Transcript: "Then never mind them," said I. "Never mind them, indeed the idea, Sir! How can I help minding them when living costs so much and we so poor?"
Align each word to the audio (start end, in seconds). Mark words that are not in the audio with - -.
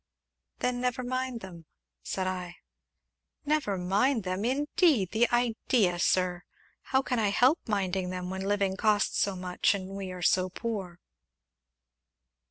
"Then 0.57 0.81
never 0.81 1.03
mind 1.03 1.41
them," 1.41 1.67
said 2.01 2.25
I. 2.25 2.55
"Never 3.45 3.77
mind 3.77 4.23
them, 4.23 4.43
indeed 4.45 5.11
the 5.11 5.29
idea, 5.29 5.99
Sir! 5.99 6.41
How 6.85 7.03
can 7.03 7.19
I 7.19 7.29
help 7.29 7.59
minding 7.67 8.09
them 8.09 8.31
when 8.31 8.41
living 8.41 8.77
costs 8.77 9.19
so 9.19 9.35
much 9.35 9.75
and 9.75 9.89
we 9.95 10.19
so 10.23 10.49
poor?" 10.49 10.99